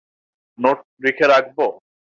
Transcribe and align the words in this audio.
Note 0.59 0.79
লিখে 1.03 1.25
রাখব? 1.27 1.57